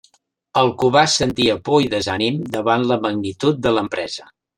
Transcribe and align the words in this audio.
El 0.59 0.69
Cubà 0.83 1.01
sentia 1.15 1.57
por 1.69 1.85
i 1.87 1.91
desànim 1.91 2.39
davant 2.57 2.87
la 2.93 2.97
magnitud 3.05 3.61
de 3.67 3.75
l'empresa. 3.77 4.27